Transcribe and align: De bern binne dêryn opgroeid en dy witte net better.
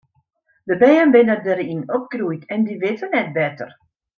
De 0.69 0.75
bern 0.81 1.13
binne 1.15 1.35
dêryn 1.45 1.81
opgroeid 1.97 2.43
en 2.53 2.61
dy 2.67 2.75
witte 2.81 3.07
net 3.09 3.29
better. 3.37 3.69